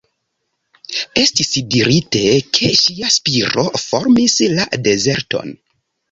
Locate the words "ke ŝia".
2.57-3.09